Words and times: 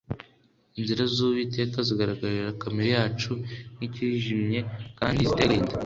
Inzira 0.79 1.03
z'Uwiteka 1.13 1.77
zigaragarira 1.87 2.57
kamere 2.61 2.89
yacu 2.97 3.31
nk'izijimye 3.75 4.59
kandi 4.99 5.21
ziteye 5.29 5.47
agahinda. 5.47 5.75